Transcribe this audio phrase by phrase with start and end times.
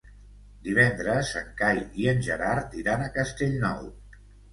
[0.67, 3.85] Divendres en Cai i en Gerard iran a Castellnou.